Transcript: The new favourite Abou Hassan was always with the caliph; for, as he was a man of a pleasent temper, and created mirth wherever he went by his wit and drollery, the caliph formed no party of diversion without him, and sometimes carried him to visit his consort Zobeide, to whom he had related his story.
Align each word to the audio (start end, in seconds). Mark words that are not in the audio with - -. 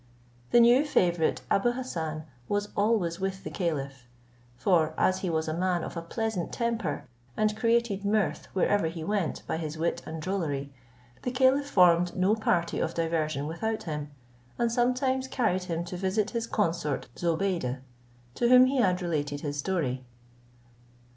The 0.49 0.59
new 0.59 0.83
favourite 0.83 1.41
Abou 1.51 1.73
Hassan 1.73 2.23
was 2.49 2.69
always 2.75 3.19
with 3.19 3.43
the 3.43 3.51
caliph; 3.51 4.07
for, 4.57 4.95
as 4.97 5.19
he 5.19 5.29
was 5.29 5.47
a 5.47 5.53
man 5.53 5.83
of 5.83 5.95
a 5.95 6.01
pleasent 6.01 6.51
temper, 6.51 7.03
and 7.37 7.55
created 7.55 8.03
mirth 8.03 8.47
wherever 8.53 8.87
he 8.87 9.03
went 9.03 9.45
by 9.45 9.57
his 9.57 9.77
wit 9.77 10.01
and 10.07 10.19
drollery, 10.19 10.73
the 11.21 11.29
caliph 11.29 11.69
formed 11.69 12.15
no 12.15 12.33
party 12.33 12.79
of 12.79 12.95
diversion 12.95 13.45
without 13.45 13.83
him, 13.83 14.09
and 14.57 14.71
sometimes 14.71 15.27
carried 15.27 15.65
him 15.65 15.83
to 15.85 15.97
visit 15.97 16.31
his 16.31 16.47
consort 16.47 17.07
Zobeide, 17.15 17.81
to 18.33 18.49
whom 18.49 18.65
he 18.65 18.77
had 18.77 19.03
related 19.03 19.41
his 19.41 19.59
story. 19.59 20.03